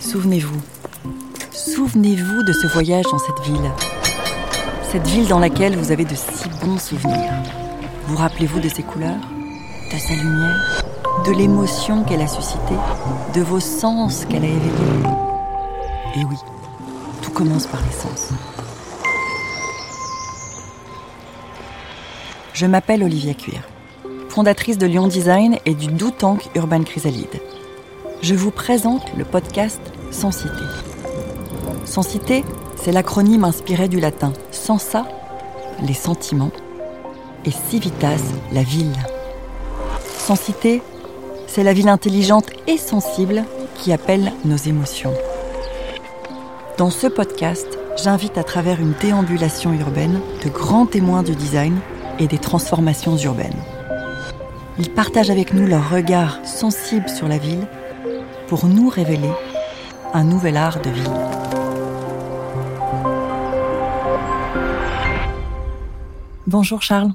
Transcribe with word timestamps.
Souvenez-vous, 0.00 0.62
souvenez-vous 1.52 2.42
de 2.42 2.54
ce 2.54 2.66
voyage 2.68 3.04
dans 3.04 3.18
cette 3.18 3.40
ville. 3.44 3.70
Cette 4.90 5.06
ville 5.06 5.28
dans 5.28 5.38
laquelle 5.38 5.76
vous 5.76 5.92
avez 5.92 6.06
de 6.06 6.14
si 6.14 6.48
bons 6.64 6.78
souvenirs. 6.78 7.32
Vous 8.06 8.16
rappelez-vous 8.16 8.60
de 8.60 8.68
ses 8.70 8.82
couleurs, 8.82 9.20
de 9.92 9.98
sa 9.98 10.14
lumière, 10.14 10.84
de 11.26 11.32
l'émotion 11.32 12.02
qu'elle 12.04 12.22
a 12.22 12.26
suscitée, 12.26 12.78
de 13.34 13.42
vos 13.42 13.60
sens 13.60 14.24
qu'elle 14.24 14.44
a 14.44 14.48
éveillés? 14.48 14.72
Et 16.16 16.24
oui, 16.24 16.36
tout 17.20 17.30
commence 17.30 17.66
par 17.66 17.82
les 17.82 17.92
sens. 17.92 18.30
Je 22.54 22.64
m'appelle 22.64 23.02
Olivia 23.02 23.34
Cuir, 23.34 23.68
fondatrice 24.30 24.78
de 24.78 24.86
Lyon 24.86 25.08
Design 25.08 25.58
et 25.66 25.74
du 25.74 25.88
Do 25.88 26.10
Tank 26.10 26.48
Urban 26.54 26.84
Chrysalide. 26.84 27.42
Je 28.24 28.34
vous 28.34 28.50
présente 28.50 29.14
le 29.18 29.24
podcast. 29.26 29.82
Sans 30.10 30.30
Cité, 32.02 32.42
c'est 32.74 32.90
l'acronyme 32.90 33.44
inspiré 33.44 33.86
du 33.86 34.00
latin 34.00 34.32
sensa, 34.50 35.06
les 35.82 35.92
sentiments, 35.92 36.50
et 37.44 37.50
civitas, 37.50 38.16
la 38.50 38.62
ville. 38.62 38.96
Sans 40.16 40.36
Cité, 40.36 40.80
c'est 41.46 41.64
la 41.64 41.74
ville 41.74 41.90
intelligente 41.90 42.46
et 42.66 42.78
sensible 42.78 43.44
qui 43.76 43.92
appelle 43.92 44.32
nos 44.46 44.56
émotions. 44.56 45.12
Dans 46.78 46.88
ce 46.88 47.08
podcast, 47.08 47.78
j'invite 48.02 48.38
à 48.38 48.42
travers 48.42 48.80
une 48.80 48.94
déambulation 49.02 49.74
urbaine 49.74 50.22
de 50.42 50.48
grands 50.48 50.86
témoins 50.86 51.24
du 51.24 51.34
design 51.34 51.76
et 52.18 52.26
des 52.26 52.38
transformations 52.38 53.18
urbaines. 53.18 53.62
Ils 54.78 54.90
partagent 54.90 55.28
avec 55.28 55.52
nous 55.52 55.66
leur 55.66 55.90
regard 55.90 56.38
sensible 56.46 57.10
sur 57.10 57.28
la 57.28 57.36
ville 57.36 57.68
pour 58.48 58.66
nous 58.66 58.88
révéler 58.88 59.30
un 60.12 60.24
nouvel 60.24 60.56
art 60.56 60.80
de 60.80 60.90
ville. 60.90 61.04
Bonjour 66.46 66.82
Charles. 66.82 67.12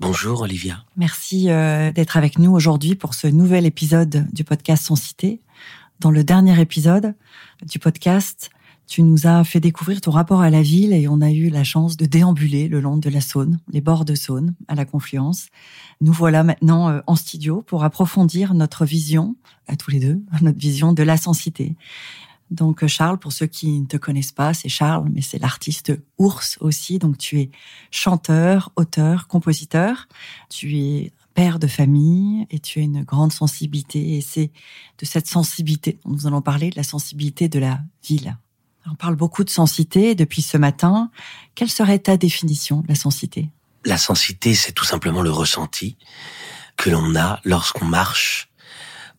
Bonjour 0.00 0.42
Olivia. 0.42 0.84
Merci 0.96 1.50
euh, 1.50 1.90
d'être 1.90 2.16
avec 2.16 2.38
nous 2.38 2.52
aujourd'hui 2.52 2.94
pour 2.94 3.14
ce 3.14 3.26
nouvel 3.26 3.66
épisode 3.66 4.26
du 4.32 4.44
podcast 4.44 4.84
Sans 4.84 4.96
Cité. 4.96 5.40
Dans 5.98 6.12
le 6.12 6.22
dernier 6.22 6.60
épisode 6.60 7.14
du 7.66 7.80
podcast, 7.80 8.50
tu 8.88 9.02
nous 9.02 9.26
as 9.26 9.44
fait 9.44 9.60
découvrir 9.60 10.00
ton 10.00 10.10
rapport 10.10 10.40
à 10.40 10.48
la 10.48 10.62
ville 10.62 10.94
et 10.94 11.08
on 11.08 11.20
a 11.20 11.30
eu 11.30 11.50
la 11.50 11.62
chance 11.62 11.98
de 11.98 12.06
déambuler 12.06 12.68
le 12.68 12.80
long 12.80 12.96
de 12.96 13.10
la 13.10 13.20
Saône, 13.20 13.60
les 13.70 13.82
bords 13.82 14.06
de 14.06 14.14
Saône, 14.14 14.54
à 14.66 14.74
la 14.74 14.86
Confluence. 14.86 15.48
Nous 16.00 16.12
voilà 16.12 16.42
maintenant 16.42 16.88
euh, 16.88 17.00
en 17.06 17.14
studio 17.14 17.60
pour 17.60 17.84
approfondir 17.84 18.54
notre 18.54 18.86
vision, 18.86 19.36
à 19.66 19.76
tous 19.76 19.90
les 19.90 20.00
deux, 20.00 20.22
notre 20.40 20.58
vision 20.58 20.94
de 20.94 21.02
la 21.02 21.18
sensité. 21.18 21.76
Donc 22.50 22.82
euh, 22.82 22.88
Charles, 22.88 23.18
pour 23.18 23.32
ceux 23.32 23.46
qui 23.46 23.78
ne 23.78 23.84
te 23.84 23.98
connaissent 23.98 24.32
pas, 24.32 24.54
c'est 24.54 24.70
Charles, 24.70 25.10
mais 25.12 25.20
c'est 25.20 25.38
l'artiste 25.38 25.92
Ours 26.16 26.56
aussi. 26.62 26.98
Donc 26.98 27.18
tu 27.18 27.40
es 27.40 27.50
chanteur, 27.90 28.72
auteur, 28.76 29.28
compositeur. 29.28 30.08
Tu 30.48 30.78
es 30.78 31.12
père 31.34 31.58
de 31.58 31.66
famille 31.66 32.46
et 32.50 32.58
tu 32.58 32.78
as 32.78 32.82
une 32.82 33.02
grande 33.04 33.34
sensibilité. 33.34 34.16
Et 34.16 34.22
c'est 34.22 34.50
de 34.98 35.04
cette 35.04 35.26
sensibilité 35.26 36.00
nous 36.06 36.26
allons 36.26 36.40
parler, 36.40 36.70
de 36.70 36.76
la 36.76 36.82
sensibilité 36.82 37.50
de 37.50 37.58
la 37.58 37.80
ville. 38.02 38.38
On 38.90 38.94
parle 38.94 39.16
beaucoup 39.16 39.44
de 39.44 39.50
sensité 39.50 40.14
depuis 40.14 40.42
ce 40.42 40.56
matin. 40.56 41.10
Quelle 41.54 41.68
serait 41.68 41.98
ta 41.98 42.16
définition 42.16 42.80
de 42.80 42.88
la 42.88 42.94
sensité? 42.94 43.50
La 43.84 43.98
sensité, 43.98 44.54
c'est 44.54 44.72
tout 44.72 44.84
simplement 44.84 45.22
le 45.22 45.30
ressenti 45.30 45.96
que 46.76 46.90
l'on 46.90 47.14
a 47.16 47.40
lorsqu'on 47.44 47.84
marche 47.84 48.50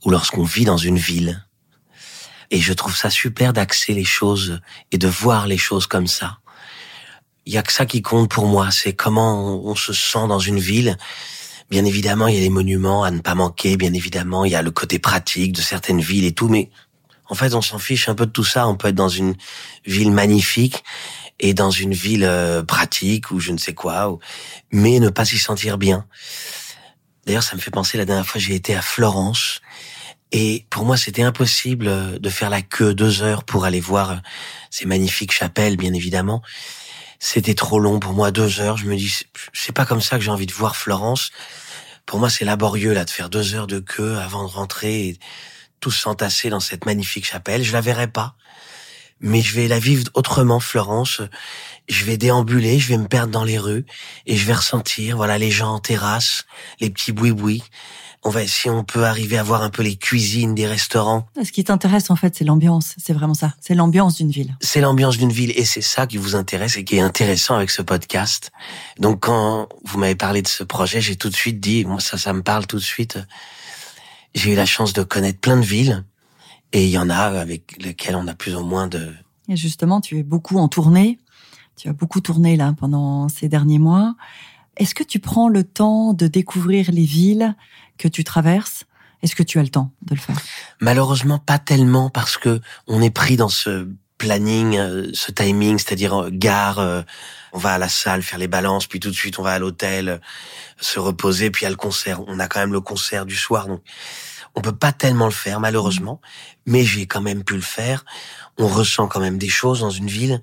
ou 0.06 0.10
lorsqu'on 0.10 0.44
vit 0.44 0.66
dans 0.66 0.78
une 0.78 0.98
ville. 0.98 1.46
Et 2.52 2.60
je 2.60 2.74
trouve 2.74 2.96
ça 2.96 3.10
super 3.10 3.54
d'axer 3.54 3.94
les 3.94 4.04
choses 4.04 4.60
et 4.92 4.98
de 4.98 5.08
voir 5.08 5.46
les 5.46 5.58
choses 5.58 5.86
comme 5.86 6.08
ça. 6.08 6.40
Il 7.46 7.54
y 7.54 7.58
a 7.58 7.64
que 7.64 7.74
ça 7.74 7.86
qui 7.86 8.02
compte 8.02 8.32
pour 8.32 8.48
moi, 8.48 8.72
c'est 8.72 8.94
comment 8.94 9.64
on 9.64 9.76
se 9.76 9.94
sent 9.94 10.28
dans 10.28 10.40
une 10.40 10.60
ville. 10.60 10.98
Bien 11.70 11.86
évidemment, 11.86 12.28
il 12.28 12.36
y 12.36 12.38
a 12.38 12.42
les 12.42 12.50
monuments 12.50 13.04
à 13.04 13.12
ne 13.12 13.20
pas 13.20 13.36
manquer, 13.36 13.78
bien 13.78 13.94
évidemment, 13.94 14.46
il 14.46 14.52
y 14.52 14.56
a 14.56 14.62
le 14.62 14.72
côté 14.72 14.98
pratique 14.98 15.54
de 15.54 15.62
certaines 15.62 16.02
villes 16.02 16.26
et 16.26 16.34
tout, 16.34 16.48
mais 16.48 16.72
en 17.30 17.36
fait, 17.36 17.54
on 17.54 17.62
s'en 17.62 17.80
fiche 17.80 18.10
un 18.10 18.16
peu 18.16 18.26
de 18.26 18.32
tout 18.32 18.44
ça. 18.44 18.68
On 18.68 18.76
peut 18.76 18.90
être 18.90 18.96
dans 18.96 19.10
une 19.10 19.36
ville 19.86 20.12
magnifique 20.12 20.84
et 21.40 21.54
dans 21.54 21.72
une 21.72 21.94
ville 21.94 22.26
euh, 22.26 22.64
pratique 22.64 23.32
ou 23.32 23.40
je 23.40 23.52
ne 23.52 23.58
sais 23.58 23.74
quoi, 23.74 24.18
mais 24.72 25.00
ne 25.00 25.10
pas 25.10 25.26
s'y 25.26 25.38
sentir 25.38 25.78
bien. 25.78 26.06
D'ailleurs, 27.26 27.44
ça 27.44 27.56
me 27.56 27.62
fait 27.62 27.72
penser 27.72 27.98
la 27.98 28.06
dernière 28.06 28.26
fois 28.26 28.42
j'ai 28.42 28.56
été 28.56 28.76
à 28.76 28.82
Florence 28.82 29.62
et 30.32 30.66
pour 30.70 30.86
moi 30.86 30.98
c'était 30.98 31.24
impossible 31.24 31.88
euh, 31.88 32.20
de 32.20 32.30
faire 32.30 32.50
la 32.50 32.62
queue 32.62 32.94
deux 32.94 33.24
heures 33.24 33.44
pour 33.44 33.66
aller 33.66 33.80
voir 33.80 34.12
euh, 34.12 34.16
ces 34.70 34.86
magnifiques 34.86 35.32
chapelles, 35.32 35.78
bien 35.78 35.94
évidemment. 35.94 36.42
C'était 37.20 37.56
trop 37.56 37.80
long 37.80 38.00
pour 38.00 38.14
moi 38.14 38.32
deux 38.32 38.60
heures. 38.60 38.78
Je 38.78 38.86
me 38.86 38.96
dis 38.96 39.14
c'est 39.54 39.72
pas 39.74 39.86
comme 39.86 40.02
ça 40.02 40.18
que 40.18 40.24
j'ai 40.24 40.32
envie 40.32 40.46
de 40.46 40.54
voir 40.54 40.76
Florence. 40.76 41.32
Pour 42.06 42.20
moi 42.20 42.30
c'est 42.30 42.46
laborieux 42.46 42.94
là 42.94 43.06
de 43.06 43.10
faire 43.10 43.30
deux 43.30 43.56
heures 43.56 43.68
de 43.68 43.80
queue 43.80 44.18
avant 44.18 44.44
de 44.44 44.50
rentrer. 44.50 45.18
Tous 45.80 45.92
s'entasser 45.92 46.50
dans 46.50 46.60
cette 46.60 46.86
magnifique 46.86 47.26
chapelle. 47.26 47.64
Je 47.64 47.74
la 47.74 47.82
verrai 47.82 48.08
pas, 48.08 48.36
mais 49.20 49.42
je 49.42 49.56
vais 49.56 49.68
la 49.68 49.80
vivre 49.80 50.06
autrement, 50.14 50.60
Florence. 50.60 51.22
Je 51.88 52.06
vais 52.06 52.18
déambuler, 52.18 52.80
je 52.80 52.90
vais 52.90 52.98
me 52.98 53.08
perdre 53.08 53.32
dans 53.32 53.44
les 53.44 53.58
rues 53.58 53.86
et 54.26 54.38
je 54.38 54.46
vais 54.46 54.54
ressentir, 54.54 55.18
voilà, 55.18 55.38
les 55.38 55.52
gens 55.52 55.74
en 55.74 55.80
terrasse, 55.80 56.46
les 56.80 56.90
petits 56.90 57.12
boui-boui. 57.12 57.64
On 58.22 58.32
va, 58.32 58.46
si 58.46 58.70
on 58.70 58.84
peut 58.84 59.06
arriver 59.06 59.38
à 59.38 59.44
voir 59.44 59.64
un 59.64 59.70
peu 59.70 59.82
les 59.82 59.96
cuisines 59.96 60.54
des 60.54 60.68
restaurants. 60.68 61.26
Ce 61.42 61.54
qui 61.54 61.64
t'intéresse, 61.64 62.10
en 62.10 62.18
fait, 62.18 62.36
c'est 62.36 62.44
l'ambiance. 62.44 62.96
C'est 62.98 63.14
vraiment 63.14 63.34
ça. 63.34 63.54
C'est 63.62 63.76
l'ambiance 63.76 64.16
d'une 64.16 64.30
ville. 64.30 64.58
C'est 64.60 64.82
l'ambiance 64.82 65.18
d'une 65.18 65.32
ville 65.32 65.54
et 65.56 65.64
c'est 65.64 65.82
ça 65.82 66.06
qui 66.06 66.18
vous 66.18 66.36
intéresse 66.36 66.76
et 66.76 66.84
qui 66.84 66.98
est 66.98 67.02
intéressant 67.02 67.56
avec 67.56 67.70
ce 67.70 67.82
podcast. 67.82 68.52
Donc, 68.98 69.22
quand 69.22 69.70
vous 69.86 69.98
m'avez 70.00 70.16
parlé 70.16 70.42
de 70.42 70.50
ce 70.50 70.66
projet, 70.66 71.00
j'ai 71.00 71.16
tout 71.16 71.30
de 71.30 71.36
suite 71.36 71.62
dit, 71.62 71.86
moi, 71.86 72.02
ça, 72.02 72.18
ça 72.18 72.34
me 72.34 72.44
parle 72.44 72.68
tout 72.68 72.76
de 72.76 72.84
suite 72.84 73.18
j'ai 74.36 74.54
eu 74.54 74.56
la 74.56 74.66
chance 74.66 74.94
de 74.94 75.04
connaître 75.04 75.40
plein 75.40 75.58
de 75.58 75.66
villes 75.66 76.04
et 76.72 76.86
il 76.86 76.90
y 76.90 76.98
en 76.98 77.10
a 77.10 77.18
avec 77.18 77.82
lesquelles 77.82 78.16
on 78.16 78.28
a 78.28 78.34
plus 78.34 78.56
ou 78.56 78.64
moins 78.64 78.88
de. 78.88 79.14
Et 79.48 79.56
justement, 79.56 80.02
tu 80.02 80.18
es 80.18 80.24
beaucoup 80.24 80.58
en 80.58 80.68
tournée. 80.68 81.20
Tu 81.76 81.90
as 81.90 81.94
beaucoup 81.94 82.22
tourné 82.22 82.56
là 82.58 82.74
pendant 82.78 83.30
ces 83.30 83.48
derniers 83.50 83.80
mois. 83.80 84.16
Est-ce 84.78 84.94
que 84.94 85.04
tu 85.04 85.20
prends 85.20 85.50
le 85.50 85.64
temps 85.64 86.14
de 86.14 86.28
découvrir 86.28 86.92
les 86.92 87.06
villes 87.06 87.56
que 87.98 88.08
tu 88.08 88.24
traverses? 88.24 88.86
Est-ce 89.22 89.36
que 89.36 89.44
tu 89.44 89.60
as 89.60 89.64
le 89.64 89.70
temps 89.70 89.92
de 90.04 90.16
le 90.16 90.20
faire? 90.20 90.38
Malheureusement, 90.80 91.40
pas 91.40 91.60
tellement 91.60 92.10
parce 92.10 92.38
que 92.38 92.62
on 92.88 93.02
est 93.02 93.10
pris 93.10 93.36
dans 93.36 93.50
ce 93.50 93.90
planning, 94.20 94.78
euh, 94.78 95.10
ce 95.14 95.32
timing, 95.32 95.80
c'est-à-dire 95.80 96.14
euh, 96.14 96.30
gare, 96.32 96.78
euh, 96.78 97.02
on 97.54 97.58
va 97.58 97.74
à 97.74 97.78
la 97.80 97.90
salle 97.90 98.22
faire 98.22 98.38
les 98.38 98.48
balances, 98.48 98.86
puis 98.86 99.00
tout 99.00 99.10
de 99.10 99.16
suite 99.16 99.40
on 99.40 99.44
va 99.44 99.54
à 99.54 99.60
l'hôtel 99.60 100.22
se 100.80 101.00
reposer, 101.00 101.50
puis 101.50 101.66
à 101.66 101.70
le 101.72 101.76
concert. 101.76 102.22
On 102.28 102.40
a 102.40 102.48
quand 102.48 102.60
même 102.60 102.74
le 102.74 102.82
concert 102.82 103.26
du 103.26 103.36
soir, 103.36 103.68
donc 103.68 103.82
on 104.60 104.62
peut 104.62 104.76
pas 104.76 104.92
tellement 104.92 105.26
le 105.26 105.32
faire 105.32 105.62
malheureusement, 105.62 106.20
mais 106.66 106.84
j'ai 106.84 107.08
quand 107.08 107.22
même 107.22 107.46
pu 107.46 107.56
le 107.56 107.62
faire. 107.62 108.04
On 108.58 108.68
ressent 108.68 109.08
quand 109.08 109.22
même 109.22 109.38
des 109.38 109.48
choses 109.48 109.80
dans 109.80 109.90
une 109.90 110.10
ville, 110.10 110.42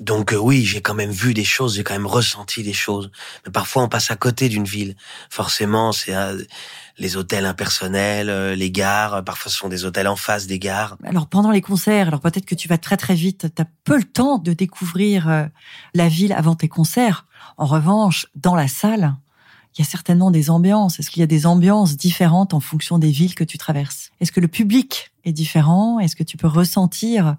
donc 0.00 0.34
oui, 0.34 0.64
j'ai 0.64 0.80
quand 0.80 0.94
même 0.94 1.10
vu 1.10 1.34
des 1.34 1.44
choses, 1.44 1.76
j'ai 1.76 1.84
quand 1.84 1.92
même 1.92 2.06
ressenti 2.06 2.62
des 2.62 2.72
choses. 2.72 3.10
Mais 3.44 3.52
parfois 3.52 3.82
on 3.82 3.88
passe 3.90 4.10
à 4.10 4.16
côté 4.16 4.48
d'une 4.48 4.64
ville. 4.64 4.96
Forcément, 5.28 5.92
c'est 5.92 6.14
les 6.96 7.16
hôtels 7.18 7.44
impersonnels, 7.44 8.30
euh, 8.30 8.54
les 8.54 8.70
gares, 8.70 9.14
euh, 9.14 9.22
parfois 9.22 9.52
ce 9.52 9.58
sont 9.58 9.68
des 9.68 9.84
hôtels 9.84 10.08
en 10.08 10.16
face 10.16 10.46
des 10.46 10.58
gares. 10.58 10.96
Alors 11.04 11.26
pendant 11.26 11.50
les 11.50 11.60
concerts, 11.60 12.08
alors 12.08 12.20
peut-être 12.20 12.46
que 12.46 12.54
tu 12.54 12.66
vas 12.66 12.78
très 12.78 12.96
très 12.96 13.14
vite, 13.14 13.46
tu 13.54 13.62
as 13.62 13.66
peu 13.84 13.98
le 13.98 14.04
temps 14.04 14.38
de 14.38 14.54
découvrir 14.54 15.28
euh, 15.28 15.44
la 15.92 16.08
ville 16.08 16.32
avant 16.32 16.54
tes 16.54 16.68
concerts. 16.68 17.26
En 17.58 17.66
revanche, 17.66 18.26
dans 18.34 18.54
la 18.54 18.68
salle, 18.68 19.14
il 19.76 19.80
y 19.80 19.82
a 19.82 19.88
certainement 19.88 20.30
des 20.30 20.50
ambiances. 20.50 20.98
Est-ce 20.98 21.10
qu'il 21.10 21.20
y 21.20 21.22
a 21.22 21.28
des 21.28 21.46
ambiances 21.46 21.96
différentes 21.96 22.54
en 22.54 22.60
fonction 22.60 22.98
des 22.98 23.10
villes 23.10 23.34
que 23.34 23.44
tu 23.44 23.56
traverses? 23.58 24.10
Est-ce 24.20 24.32
que 24.32 24.40
le 24.40 24.48
public 24.48 25.12
est 25.24 25.32
différent? 25.32 26.00
Est-ce 26.00 26.16
que 26.16 26.24
tu 26.24 26.36
peux 26.36 26.48
ressentir 26.48 27.36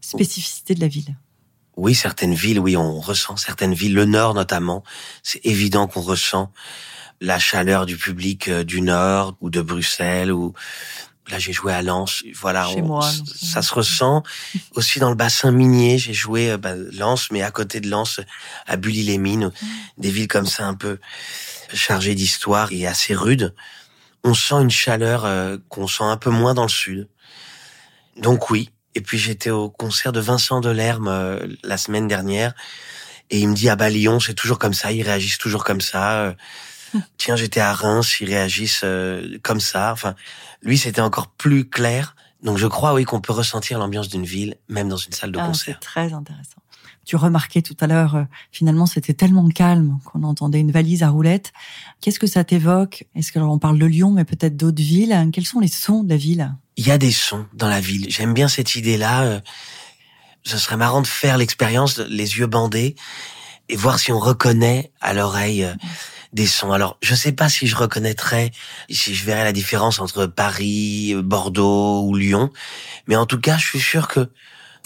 spécificité 0.00 0.74
de 0.74 0.80
la 0.80 0.88
ville? 0.88 1.16
Oui, 1.76 1.94
certaines 1.94 2.34
villes, 2.34 2.60
oui, 2.60 2.76
on 2.76 3.00
ressent 3.00 3.36
certaines 3.36 3.74
villes, 3.74 3.94
le 3.94 4.04
Nord 4.04 4.34
notamment. 4.34 4.84
C'est 5.22 5.44
évident 5.44 5.88
qu'on 5.88 6.02
ressent 6.02 6.52
la 7.20 7.38
chaleur 7.38 7.86
du 7.86 7.96
public 7.96 8.48
euh, 8.48 8.64
du 8.64 8.80
Nord 8.80 9.36
ou 9.40 9.50
de 9.50 9.60
Bruxelles 9.60 10.32
ou 10.32 10.52
là 11.28 11.38
j'ai 11.38 11.52
joué 11.52 11.72
à 11.72 11.82
Lens. 11.82 12.22
Voilà 12.34 12.66
Chez 12.66 12.82
moi, 12.82 13.08
ça 13.34 13.62
se 13.62 13.74
ressent. 13.74 14.22
Aussi 14.74 14.98
dans 14.98 15.10
le 15.10 15.16
bassin 15.16 15.50
minier 15.50 15.98
j'ai 15.98 16.14
joué 16.14 16.50
euh, 16.50 16.58
bah, 16.58 16.74
Lens 16.74 17.30
mais 17.30 17.42
à 17.42 17.50
côté 17.50 17.80
de 17.80 17.88
Lens 17.88 18.20
à 18.66 18.76
Bully-les-Mines 18.76 19.50
des 19.98 20.10
villes 20.10 20.28
comme 20.28 20.46
ça 20.46 20.66
un 20.66 20.74
peu 20.74 20.98
chargées 21.72 22.14
d'histoire 22.14 22.72
et 22.72 22.86
assez 22.86 23.14
rudes. 23.14 23.54
On 24.22 24.34
sent 24.34 24.56
une 24.56 24.70
chaleur 24.70 25.24
euh, 25.24 25.58
qu'on 25.68 25.86
sent 25.86 26.04
un 26.04 26.16
peu 26.16 26.30
moins 26.30 26.54
dans 26.54 26.62
le 26.62 26.68
sud. 26.68 27.08
Donc 28.16 28.50
oui. 28.50 28.70
Et 28.94 29.00
puis 29.00 29.18
j'étais 29.18 29.50
au 29.50 29.68
concert 29.68 30.12
de 30.12 30.20
Vincent 30.20 30.60
Delerme 30.60 31.40
la 31.64 31.76
semaine 31.76 32.06
dernière. 32.06 32.54
Et 33.30 33.40
il 33.40 33.48
me 33.48 33.54
dit 33.54 33.68
ah 33.68 33.74
bah 33.74 33.90
Lyon 33.90 34.20
c'est 34.20 34.34
toujours 34.34 34.58
comme 34.58 34.74
ça. 34.74 34.92
Ils 34.92 35.02
réagissent 35.02 35.38
toujours 35.38 35.64
comme 35.64 35.80
ça 35.80 36.36
Tiens, 37.18 37.36
j'étais 37.36 37.60
à 37.60 37.72
Reims, 37.72 38.16
ils 38.20 38.26
réagissent 38.28 38.82
euh, 38.84 39.38
comme 39.42 39.60
ça. 39.60 39.92
Enfin, 39.92 40.14
lui, 40.62 40.78
c'était 40.78 41.00
encore 41.00 41.28
plus 41.28 41.68
clair 41.68 42.14
Donc 42.42 42.58
je 42.58 42.66
crois, 42.66 42.94
oui, 42.94 43.04
qu'on 43.04 43.20
peut 43.20 43.32
ressentir 43.32 43.78
l'ambiance 43.78 44.08
d'une 44.08 44.24
ville, 44.24 44.56
même 44.68 44.88
dans 44.88 44.96
une 44.96 45.12
salle 45.12 45.32
de 45.32 45.38
Ah, 45.38 45.46
concert. 45.46 45.78
C'est 45.80 45.86
très 45.86 46.12
intéressant. 46.12 46.60
Tu 47.06 47.16
remarquais 47.16 47.60
tout 47.60 47.76
à 47.80 47.86
l'heure, 47.86 48.14
euh, 48.16 48.24
finalement, 48.50 48.86
c'était 48.86 49.12
tellement 49.12 49.46
calme 49.50 49.98
qu'on 50.06 50.22
entendait 50.22 50.60
une 50.60 50.70
valise 50.70 51.02
à 51.02 51.10
roulettes. 51.10 51.52
Qu'est-ce 52.00 52.18
que 52.18 52.26
ça 52.26 52.44
t'évoque? 52.44 53.04
Est-ce 53.14 53.30
que 53.30 53.38
alors, 53.38 53.52
on 53.52 53.58
parle 53.58 53.78
de 53.78 53.84
Lyon, 53.84 54.10
mais 54.10 54.24
peut-être 54.24 54.56
d'autres 54.56 54.82
villes? 54.82 55.28
Quels 55.32 55.44
sont 55.44 55.60
les 55.60 55.68
sons 55.68 56.02
de 56.02 56.08
la 56.08 56.16
ville? 56.16 56.54
Il 56.78 56.86
y 56.86 56.90
a 56.90 56.96
des 56.96 57.12
sons 57.12 57.44
dans 57.52 57.68
la 57.68 57.80
ville. 57.80 58.06
J'aime 58.08 58.32
bien 58.32 58.48
cette 58.48 58.74
idée-là. 58.74 59.22
euh, 59.24 59.40
Ce 60.44 60.56
serait 60.56 60.78
marrant 60.78 61.02
de 61.02 61.06
faire 61.06 61.36
l'expérience, 61.36 61.98
les 61.98 62.38
yeux 62.38 62.46
bandés, 62.46 62.96
et 63.68 63.76
voir 63.76 63.98
si 63.98 64.10
on 64.10 64.18
reconnaît 64.18 64.90
à 65.02 65.12
l'oreille 65.12 65.64
euh, 65.64 65.74
des 66.34 66.46
sons. 66.46 66.72
Alors, 66.72 66.98
je 67.00 67.14
sais 67.14 67.32
pas 67.32 67.48
si 67.48 67.66
je 67.66 67.76
reconnaîtrais, 67.76 68.50
si 68.90 69.14
je 69.14 69.24
verrais 69.24 69.44
la 69.44 69.52
différence 69.52 70.00
entre 70.00 70.26
Paris, 70.26 71.14
Bordeaux 71.16 72.02
ou 72.02 72.14
Lyon, 72.14 72.50
mais 73.06 73.16
en 73.16 73.24
tout 73.24 73.40
cas, 73.40 73.56
je 73.56 73.66
suis 73.66 73.80
sûr 73.80 74.08
que 74.08 74.28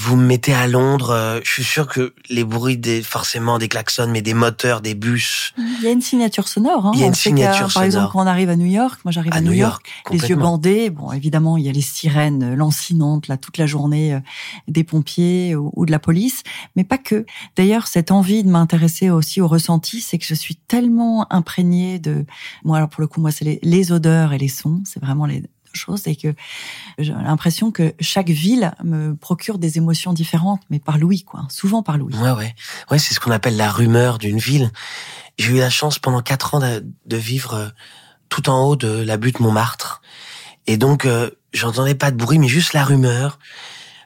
vous 0.00 0.16
me 0.16 0.24
mettez 0.24 0.54
à 0.54 0.66
Londres, 0.68 1.10
euh, 1.10 1.40
je 1.44 1.50
suis 1.50 1.64
sûr 1.64 1.86
que 1.88 2.14
les 2.30 2.44
bruits 2.44 2.76
des 2.78 3.02
forcément 3.02 3.58
des 3.58 3.68
klaxons, 3.68 4.06
mais 4.08 4.22
des 4.22 4.32
moteurs, 4.34 4.80
des 4.80 4.94
bus, 4.94 5.52
Il 5.58 5.82
y 5.84 5.86
a 5.88 5.90
une 5.90 6.00
signature 6.00 6.46
sonore. 6.48 6.86
Hein. 6.86 6.92
Il 6.94 7.00
y 7.00 7.02
a 7.02 7.06
On 7.06 7.08
une 7.08 7.14
sait 7.14 7.30
signature 7.30 7.66
qu'à- 7.68 7.74
Par 7.74 7.82
exemple, 7.82 8.02
sonore. 8.02 8.12
quand 8.12 8.22
on 8.22 8.26
arrive 8.26 8.48
à 8.50 8.56
New 8.56 8.66
York, 8.66 9.00
moi 9.04 9.10
j'arrive 9.12 9.32
à, 9.32 9.36
à 9.36 9.40
New 9.40 9.52
York, 9.52 9.86
les 10.10 10.18
yeux 10.28 10.36
bandés. 10.36 10.90
Bon, 10.90 11.10
évidemment, 11.12 11.56
il 11.56 11.64
y 11.64 11.68
a 11.68 11.72
les 11.72 11.80
sirènes 11.80 12.54
lancinantes 12.54 13.26
là 13.28 13.36
toute 13.36 13.58
la 13.58 13.66
journée 13.66 14.14
euh, 14.14 14.20
des 14.68 14.84
pompiers 14.84 15.56
ou, 15.56 15.72
ou 15.74 15.84
de 15.84 15.90
la 15.90 15.98
police, 15.98 16.42
mais 16.76 16.84
pas 16.84 16.98
que. 16.98 17.26
D'ailleurs, 17.56 17.86
cette 17.88 18.10
envie 18.10 18.44
de 18.44 18.48
m'intéresser 18.50 19.10
aussi 19.10 19.40
au 19.40 19.48
ressenti, 19.48 20.00
c'est 20.00 20.18
que 20.18 20.24
je 20.26 20.34
suis 20.34 20.54
tellement 20.56 21.26
imprégnée 21.32 21.98
de. 21.98 22.24
Moi, 22.64 22.76
alors 22.76 22.88
pour 22.88 23.00
le 23.00 23.08
coup, 23.08 23.20
moi, 23.20 23.30
c'est 23.32 23.44
les, 23.44 23.58
les 23.62 23.92
odeurs 23.92 24.32
et 24.32 24.38
les 24.38 24.48
sons. 24.48 24.80
C'est 24.84 25.02
vraiment 25.02 25.26
les 25.26 25.42
deux 25.78 25.92
choses 25.94 26.06
et 26.06 26.16
que 26.16 26.34
j'ai 26.98 27.12
l'impression 27.12 27.70
que 27.70 27.94
chaque 28.00 28.30
ville 28.30 28.72
me 28.82 29.14
procure 29.14 29.58
des 29.58 29.78
émotions 29.78 30.12
différentes, 30.12 30.62
mais 30.70 30.78
par 30.78 30.98
l'ouïe, 30.98 31.22
quoi. 31.24 31.46
Souvent 31.50 31.82
par 31.82 31.98
l'ouïe. 31.98 32.14
Ouais, 32.16 32.32
ouais. 32.32 32.54
Ouais, 32.90 32.98
c'est 32.98 33.14
ce 33.14 33.20
qu'on 33.20 33.30
appelle 33.30 33.56
la 33.56 33.70
rumeur 33.70 34.18
d'une 34.18 34.38
ville. 34.38 34.70
J'ai 35.38 35.52
eu 35.52 35.58
la 35.58 35.70
chance 35.70 35.98
pendant 35.98 36.20
quatre 36.22 36.54
ans 36.54 36.60
de, 36.60 36.84
de 37.06 37.16
vivre 37.16 37.54
euh, 37.54 37.68
tout 38.28 38.48
en 38.48 38.64
haut 38.64 38.76
de 38.76 38.88
la 38.88 39.16
butte 39.16 39.40
Montmartre. 39.40 40.02
Et 40.66 40.76
donc, 40.76 41.04
euh, 41.04 41.30
j'entendais 41.52 41.94
pas 41.94 42.10
de 42.10 42.16
bruit, 42.16 42.38
mais 42.38 42.48
juste 42.48 42.72
la 42.72 42.84
rumeur. 42.84 43.38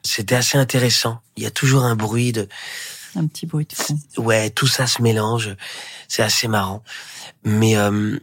C'était 0.02 0.34
assez 0.34 0.58
intéressant. 0.58 1.20
Il 1.36 1.42
y 1.42 1.46
a 1.46 1.50
toujours 1.50 1.84
un 1.84 1.96
bruit 1.96 2.32
de, 2.32 2.48
Un 3.16 3.26
petit 3.26 3.46
bruit 3.46 3.66
de 3.66 3.74
fond. 3.74 3.98
ouais, 4.18 4.50
tout 4.50 4.66
ça 4.66 4.86
se 4.86 5.00
mélange. 5.00 5.56
C'est 6.08 6.22
assez 6.22 6.48
marrant. 6.48 6.82
Mais, 7.44 7.76
euh, 7.76 8.18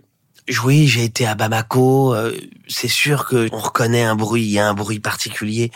oui, 0.63 0.87
j'ai 0.87 1.03
été 1.03 1.27
à 1.27 1.35
Bamako. 1.35 2.13
euh, 2.13 2.35
c'est 2.67 2.87
sûr 2.87 3.25
que 3.25 3.47
on 3.51 3.59
reconnaît 3.59 4.03
un 4.03 4.15
bruit. 4.15 4.43
Il 4.43 4.49
y 4.49 4.59
a 4.59 4.67
un 4.67 4.73
bruit 4.73 4.99
particulier. 4.99 5.71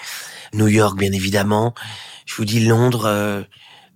New 0.53 0.67
York, 0.67 0.97
bien 0.97 1.11
évidemment. 1.11 1.73
Je 2.25 2.35
vous 2.35 2.45
dis 2.45 2.65
Londres, 2.65 3.05
euh, 3.05 3.43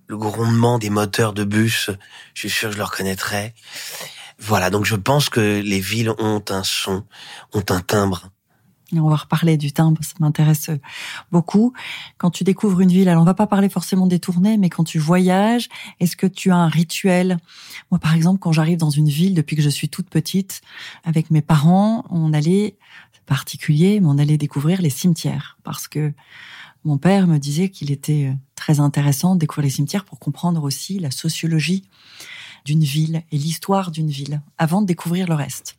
le 0.06 0.16
grondement 0.16 0.78
des 0.78 0.90
moteurs 0.90 1.32
de 1.32 1.44
bus. 1.44 1.90
Je 2.34 2.40
suis 2.40 2.50
sûr 2.50 2.68
que 2.68 2.74
je 2.74 2.78
le 2.78 2.84
reconnaîtrais. 2.84 3.54
Voilà, 4.38 4.70
donc 4.70 4.84
je 4.84 4.94
pense 4.94 5.28
que 5.28 5.60
les 5.60 5.80
villes 5.80 6.10
ont 6.18 6.44
un 6.50 6.62
son, 6.62 7.04
ont 7.52 7.64
un 7.70 7.80
timbre. 7.80 8.30
Et 8.94 9.00
on 9.00 9.08
va 9.08 9.16
reparler 9.16 9.58
du 9.58 9.72
timbre, 9.72 10.02
ça 10.02 10.14
m'intéresse 10.18 10.70
beaucoup. 11.30 11.74
Quand 12.16 12.30
tu 12.30 12.42
découvres 12.42 12.80
une 12.80 12.90
ville, 12.90 13.08
alors 13.08 13.22
on 13.22 13.26
va 13.26 13.34
pas 13.34 13.46
parler 13.46 13.68
forcément 13.68 14.06
des 14.06 14.18
tournées, 14.18 14.56
mais 14.56 14.70
quand 14.70 14.84
tu 14.84 14.98
voyages, 14.98 15.68
est-ce 16.00 16.16
que 16.16 16.26
tu 16.26 16.50
as 16.50 16.56
un 16.56 16.68
rituel? 16.68 17.36
Moi, 17.90 17.98
par 17.98 18.14
exemple, 18.14 18.38
quand 18.38 18.52
j'arrive 18.52 18.78
dans 18.78 18.88
une 18.88 19.08
ville, 19.08 19.34
depuis 19.34 19.56
que 19.56 19.62
je 19.62 19.68
suis 19.68 19.90
toute 19.90 20.08
petite, 20.08 20.62
avec 21.04 21.30
mes 21.30 21.42
parents, 21.42 22.06
on 22.08 22.32
allait, 22.32 22.76
c'est 23.12 23.24
particulier, 23.26 24.00
mais 24.00 24.06
on 24.06 24.16
allait 24.16 24.38
découvrir 24.38 24.80
les 24.80 24.90
cimetières, 24.90 25.58
parce 25.64 25.86
que 25.86 26.14
mon 26.84 26.96
père 26.96 27.26
me 27.26 27.38
disait 27.38 27.68
qu'il 27.68 27.90
était 27.90 28.34
très 28.54 28.80
intéressant 28.80 29.34
de 29.34 29.40
découvrir 29.40 29.64
les 29.64 29.70
cimetières 29.70 30.06
pour 30.06 30.18
comprendre 30.18 30.62
aussi 30.62 30.98
la 30.98 31.10
sociologie 31.10 31.84
d'une 32.68 32.84
ville 32.84 33.22
et 33.32 33.38
l'histoire 33.38 33.90
d'une 33.90 34.10
ville, 34.10 34.42
avant 34.58 34.82
de 34.82 34.86
découvrir 34.86 35.26
le 35.26 35.34
reste. 35.34 35.76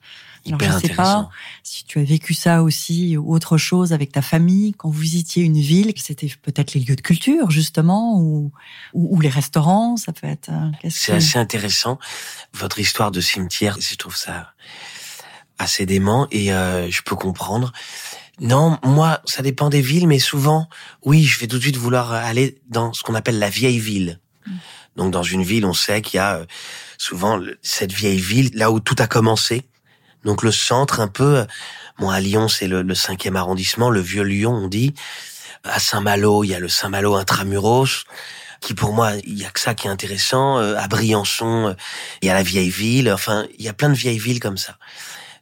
Alors, 0.47 0.59
je 0.61 0.65
sais 0.87 0.87
pas 0.95 1.29
si 1.63 1.83
tu 1.83 1.99
as 1.99 2.03
vécu 2.03 2.33
ça 2.33 2.63
aussi 2.63 3.15
ou 3.17 3.31
autre 3.35 3.57
chose 3.57 3.93
avec 3.93 4.11
ta 4.11 4.21
famille 4.23 4.73
quand 4.73 4.89
vous 4.89 4.99
visitiez 4.99 5.43
une 5.43 5.59
ville, 5.59 5.93
que 5.93 5.99
c'était 6.01 6.31
peut-être 6.41 6.73
les 6.73 6.81
lieux 6.81 6.95
de 6.95 7.01
culture 7.01 7.51
justement 7.51 8.17
ou, 8.19 8.51
ou, 8.93 9.15
ou 9.15 9.21
les 9.21 9.29
restaurants, 9.29 9.97
ça 9.97 10.11
peut 10.13 10.25
être. 10.27 10.49
euh, 10.49 10.89
C'est 10.89 11.11
que- 11.11 11.17
assez 11.17 11.37
intéressant 11.37 11.99
votre 12.53 12.79
histoire 12.79 13.11
de 13.11 13.21
cimetière. 13.21 13.77
Je 13.79 13.95
trouve 13.95 14.15
ça 14.15 14.53
assez 15.59 15.85
dément 15.85 16.25
et 16.31 16.51
euh, 16.53 16.89
je 16.89 17.01
peux 17.03 17.15
comprendre. 17.15 17.71
Non, 18.39 18.79
moi, 18.83 19.21
ça 19.25 19.41
dépend 19.43 19.69
des 19.69 19.81
villes, 19.81 20.07
mais 20.07 20.19
souvent, 20.19 20.69
oui, 21.03 21.23
je 21.25 21.37
vais 21.39 21.47
tout 21.47 21.57
de 21.57 21.61
suite 21.61 21.75
vouloir 21.77 22.13
aller 22.13 22.57
dans 22.69 22.93
ce 22.93 23.03
qu'on 23.03 23.13
appelle 23.15 23.37
la 23.37 23.49
vieille 23.49 23.79
ville. 23.79 24.19
Donc, 24.95 25.11
dans 25.11 25.23
une 25.23 25.43
ville, 25.43 25.65
on 25.65 25.73
sait 25.73 26.01
qu'il 26.01 26.17
y 26.17 26.19
a 26.21 26.37
euh, 26.37 26.45
souvent 26.97 27.39
cette 27.61 27.91
vieille 27.91 28.19
ville, 28.19 28.51
là 28.53 28.71
où 28.71 28.79
tout 28.79 28.95
a 28.99 29.07
commencé. 29.07 29.63
Donc, 30.25 30.43
le 30.43 30.51
centre, 30.51 30.99
un 30.99 31.07
peu. 31.07 31.37
euh, 31.37 31.45
Bon, 31.99 32.09
à 32.09 32.21
Lyon, 32.21 32.47
c'est 32.47 32.67
le, 32.67 32.81
le 32.81 32.95
cinquième 32.95 33.35
arrondissement, 33.35 33.89
le 33.89 33.99
vieux 33.99 34.23
Lyon, 34.23 34.53
on 34.53 34.67
dit. 34.69 34.93
À 35.65 35.79
Saint-Malo, 35.79 36.45
il 36.45 36.47
y 36.47 36.55
a 36.55 36.59
le 36.59 36.69
Saint-Malo 36.69 37.15
intramuros, 37.15 38.05
qui 38.61 38.73
pour 38.73 38.93
moi, 38.93 39.11
il 39.25 39.37
y 39.37 39.45
a 39.45 39.49
que 39.49 39.59
ça 39.59 39.73
qui 39.73 39.87
est 39.87 39.89
intéressant. 39.89 40.59
Euh, 40.59 40.77
À 40.77 40.87
Briançon, 40.87 41.75
il 42.21 42.27
y 42.27 42.31
a 42.31 42.33
la 42.33 42.43
vieille 42.43 42.69
ville. 42.69 43.11
Enfin, 43.11 43.47
il 43.57 43.65
y 43.65 43.69
a 43.69 43.73
plein 43.73 43.89
de 43.89 43.95
vieilles 43.95 44.19
villes 44.19 44.39
comme 44.39 44.57
ça. 44.57 44.77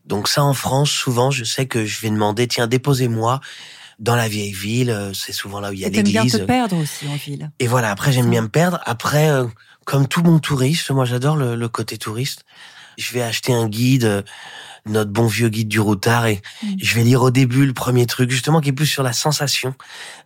Donc 0.05 0.27
ça, 0.27 0.43
en 0.43 0.53
France, 0.53 0.89
souvent, 0.89 1.29
je 1.31 1.43
sais 1.43 1.67
que 1.67 1.85
je 1.85 2.01
vais 2.01 2.09
demander, 2.09 2.47
tiens, 2.47 2.65
déposez-moi 2.65 3.39
dans 3.99 4.15
la 4.15 4.27
vieille 4.27 4.51
ville. 4.53 4.89
euh, 4.89 5.13
C'est 5.13 5.33
souvent 5.33 5.59
là 5.59 5.69
où 5.69 5.73
il 5.73 5.79
y 5.79 5.85
a 5.85 5.87
Et 5.87 5.91
t'aimes 5.91 6.03
bien 6.03 6.23
l'église. 6.23 6.39
te 6.39 6.45
perdre 6.45 6.77
aussi 6.77 7.07
en 7.07 7.15
ville. 7.15 7.51
Et 7.59 7.67
voilà, 7.67 7.91
après, 7.91 8.11
j'aime 8.11 8.29
bien 8.29 8.41
me 8.43 8.49
perdre. 8.49 8.79
Après, 8.85 9.29
euh, 9.29 9.45
comme 9.85 10.07
tout 10.07 10.21
bon 10.21 10.39
touriste, 10.39 10.91
moi, 10.91 11.05
j'adore 11.05 11.35
le, 11.35 11.55
le 11.55 11.69
côté 11.69 11.97
touriste. 11.97 12.43
Je 12.97 13.11
vais 13.13 13.21
acheter 13.21 13.53
un 13.53 13.67
guide, 13.67 14.05
euh, 14.05 14.21
notre 14.87 15.11
bon 15.11 15.27
vieux 15.27 15.49
guide 15.49 15.67
du 15.67 15.79
routard, 15.79 16.25
et 16.27 16.41
Mm. 16.63 16.67
je 16.81 16.95
vais 16.95 17.03
lire 17.03 17.21
au 17.21 17.29
début 17.31 17.65
le 17.65 17.73
premier 17.73 18.05
truc, 18.05 18.31
justement, 18.31 18.61
qui 18.61 18.69
est 18.69 18.73
plus 18.73 18.85
sur 18.87 19.03
la 19.03 19.13
sensation. 19.13 19.75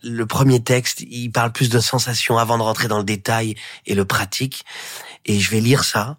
Le 0.04 0.26
premier 0.26 0.62
texte, 0.64 1.02
il 1.02 1.30
parle 1.32 1.52
plus 1.52 1.70
de 1.70 1.80
sensation 1.80 2.38
avant 2.38 2.58
de 2.58 2.64
rentrer 2.64 2.88
dans 2.88 2.98
le 3.00 3.04
détail 3.04 3.56
et 3.86 3.96
le 3.96 4.06
pratique. 4.06 4.64
Et 5.26 5.40
je 5.40 5.50
vais 5.52 5.60
lire 5.62 5.84
ça. 5.84 6.18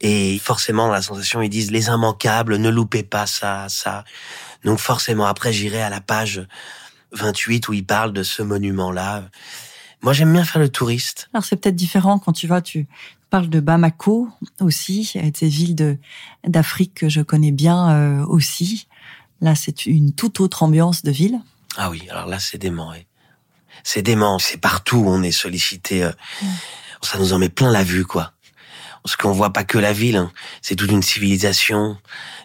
Et 0.00 0.38
forcément, 0.38 0.86
dans 0.88 0.92
la 0.92 1.02
sensation, 1.02 1.40
ils 1.40 1.48
disent 1.48 1.70
les 1.70 1.86
immanquables, 1.86 2.56
ne 2.58 2.68
loupez 2.68 3.02
pas 3.04 3.26
ça, 3.26 3.66
ça. 3.68 4.04
Donc 4.64 4.78
forcément, 4.78 5.26
après, 5.26 5.52
j'irai 5.52 5.80
à 5.82 5.88
la 5.88 6.00
page 6.00 6.46
28 7.14 7.68
où 7.68 7.72
il 7.72 7.84
parle 7.84 8.12
de 8.12 8.22
ce 8.22 8.42
monument-là. 8.42 9.28
Moi, 10.02 10.12
j'aime 10.12 10.32
bien 10.32 10.44
faire 10.44 10.60
le 10.60 10.68
touriste. 10.68 11.28
Alors 11.32 11.44
c'est 11.44 11.56
peut-être 11.56 11.76
différent 11.76 12.18
quand 12.18 12.32
tu 12.32 12.46
vas, 12.46 12.60
tu 12.60 12.86
parles 13.30 13.48
de 13.48 13.60
Bamako 13.60 14.28
aussi, 14.60 15.04
ces 15.04 15.48
villes 15.48 15.74
de 15.74 15.96
d'Afrique 16.46 16.94
que 16.94 17.08
je 17.08 17.20
connais 17.22 17.50
bien 17.52 17.90
euh, 17.90 18.26
aussi. 18.26 18.86
Là, 19.40 19.54
c'est 19.54 19.86
une 19.86 20.12
toute 20.12 20.40
autre 20.40 20.62
ambiance 20.62 21.02
de 21.02 21.10
ville. 21.10 21.40
Ah 21.76 21.90
oui, 21.90 22.02
alors 22.10 22.26
là, 22.26 22.38
c'est 22.38 22.58
dément. 22.58 22.92
C'est 23.82 24.02
dément. 24.02 24.38
C'est 24.38 24.58
partout 24.58 24.98
où 24.98 25.08
on 25.08 25.22
est 25.22 25.32
sollicité. 25.32 26.04
euh, 26.04 26.12
Ça 27.02 27.18
nous 27.18 27.32
en 27.32 27.38
met 27.38 27.48
plein 27.48 27.70
la 27.72 27.82
vue, 27.82 28.04
quoi. 28.04 28.32
Parce 29.04 29.16
qu'on 29.16 29.32
voit 29.32 29.52
pas 29.52 29.64
que 29.64 29.76
la 29.76 29.92
ville. 29.92 30.16
hein. 30.16 30.32
C'est 30.62 30.76
toute 30.76 30.90
une 30.90 31.02
civilisation, 31.02 31.98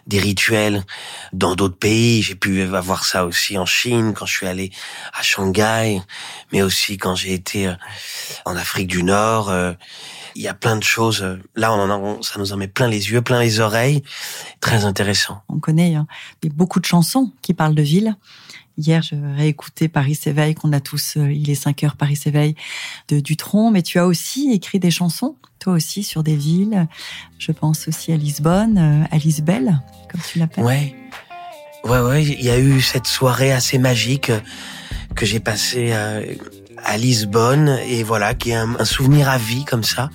des 0.06 0.18
rituels. 0.18 0.84
Dans 1.32 1.54
d'autres 1.54 1.78
pays, 1.78 2.20
j'ai 2.20 2.34
pu 2.34 2.60
avoir 2.74 3.06
ça 3.06 3.24
aussi 3.24 3.56
en 3.56 3.64
Chine, 3.64 4.12
quand 4.14 4.26
je 4.26 4.34
suis 4.34 4.46
allé 4.46 4.70
à 5.14 5.22
Shanghai, 5.22 6.02
mais 6.52 6.60
aussi 6.60 6.98
quand 6.98 7.14
j'ai 7.14 7.32
été 7.32 7.68
euh, 7.68 7.74
en 8.44 8.56
Afrique 8.56 8.88
du 8.88 9.02
Nord. 9.02 9.48
euh, 9.48 9.72
Il 10.34 10.42
y 10.42 10.48
a 10.48 10.54
plein 10.54 10.76
de 10.76 10.84
choses. 10.84 11.22
euh, 11.22 11.38
Là, 11.56 11.72
on 11.72 11.80
en 11.80 12.18
a, 12.18 12.22
ça 12.22 12.38
nous 12.38 12.52
en 12.52 12.58
met 12.58 12.68
plein 12.68 12.88
les 12.88 13.10
yeux, 13.10 13.22
plein 13.22 13.40
les 13.40 13.60
oreilles. 13.60 14.02
Très 14.60 14.84
intéressant. 14.84 15.40
On 15.48 15.60
connaît 15.60 15.94
hein, 15.94 16.06
beaucoup 16.54 16.78
de 16.80 16.84
chansons 16.84 17.32
qui 17.40 17.54
parlent 17.54 17.74
de 17.74 17.82
ville. 17.82 18.16
Hier, 18.78 19.02
je 19.02 19.14
réécoutais 19.36 19.88
Paris 19.88 20.14
s'éveille, 20.14 20.54
qu'on 20.54 20.72
a 20.72 20.80
tous, 20.80 21.16
euh, 21.16 21.32
il 21.32 21.50
est 21.50 21.54
5 21.54 21.84
heures, 21.84 21.96
Paris 21.96 22.16
s'éveille, 22.16 22.54
de 23.08 23.20
Dutronc. 23.20 23.70
Mais 23.70 23.82
tu 23.82 23.98
as 23.98 24.06
aussi 24.06 24.50
écrit 24.52 24.78
des 24.78 24.90
chansons, 24.90 25.36
toi 25.58 25.74
aussi, 25.74 26.02
sur 26.02 26.22
des 26.22 26.36
villes. 26.36 26.86
Je 27.38 27.52
pense 27.52 27.88
aussi 27.88 28.12
à 28.12 28.16
Lisbonne, 28.16 28.78
euh, 28.78 29.04
à 29.14 29.18
Lisbelle, 29.18 29.80
comme 30.10 30.20
tu 30.20 30.38
l'appelles. 30.38 30.64
Ouais. 30.64 30.94
Ouais, 31.84 32.00
ouais, 32.00 32.24
il 32.24 32.42
y 32.42 32.50
a 32.50 32.58
eu 32.58 32.80
cette 32.80 33.06
soirée 33.06 33.52
assez 33.52 33.78
magique 33.78 34.30
euh, 34.30 34.40
que 35.14 35.26
j'ai 35.26 35.40
passée 35.40 35.92
à 35.92 36.96
Lisbonne 36.96 37.78
et 37.86 38.04
voilà, 38.04 38.34
qui 38.34 38.50
est 38.50 38.54
un, 38.54 38.84
souvenir 38.84 39.28
à 39.28 39.38
vie 39.38 39.64
comme 39.64 39.82
ça. 39.82 40.08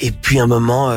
Et 0.00 0.10
puis 0.10 0.40
un 0.40 0.46
moment, 0.46 0.90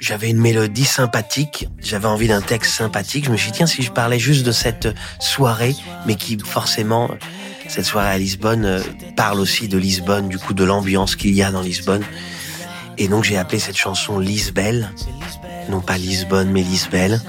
j'avais 0.00 0.30
une 0.30 0.40
mélodie 0.40 0.84
sympathique, 0.84 1.68
j'avais 1.78 2.06
envie 2.06 2.28
d'un 2.28 2.40
texte 2.40 2.72
sympathique. 2.72 3.26
Je 3.26 3.30
me 3.30 3.36
suis 3.36 3.50
dit, 3.50 3.58
tiens, 3.58 3.66
si 3.66 3.82
je 3.82 3.92
parlais 3.92 4.18
juste 4.18 4.44
de 4.44 4.52
cette 4.52 4.88
soirée, 5.20 5.76
mais 6.06 6.16
qui 6.16 6.38
forcément, 6.38 7.10
cette 7.68 7.84
soirée 7.84 8.08
à 8.08 8.18
Lisbonne 8.18 8.64
euh, 8.64 8.82
parle 9.16 9.38
aussi 9.38 9.68
de 9.68 9.78
Lisbonne, 9.78 10.28
du 10.28 10.38
coup 10.38 10.54
de 10.54 10.64
l'ambiance 10.64 11.16
qu'il 11.16 11.34
y 11.34 11.42
a 11.42 11.52
dans 11.52 11.60
Lisbonne. 11.60 12.02
Et 13.00 13.08
donc 13.08 13.24
j'ai 13.24 13.38
appelé 13.38 13.58
cette 13.58 13.78
chanson 13.78 14.18
Lisbelle, 14.18 14.92
non 15.70 15.80
pas 15.80 15.96
Lisbonne, 15.96 16.50
mais 16.50 16.62
Lisbelle. 16.62 17.20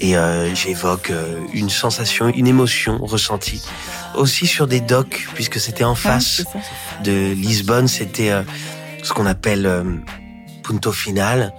et 0.00 0.16
euh, 0.16 0.52
j'évoque 0.54 1.10
euh, 1.10 1.40
une 1.54 1.70
sensation, 1.70 2.28
une 2.28 2.48
émotion 2.48 2.98
ressentie. 2.98 3.62
Aussi 4.16 4.48
sur 4.48 4.66
des 4.66 4.80
docks, 4.80 5.28
puisque 5.34 5.60
c'était 5.60 5.84
en 5.84 5.94
face 5.94 6.44
de 7.04 7.32
Lisbonne, 7.32 7.86
c'était 7.86 8.30
euh, 8.30 8.42
ce 9.04 9.12
qu'on 9.12 9.26
appelle 9.26 9.70
Punto 10.64 10.90
Final, 10.90 11.52